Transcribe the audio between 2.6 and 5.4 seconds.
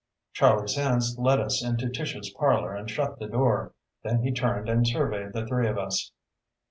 and shut the door. Then he turned and surveyed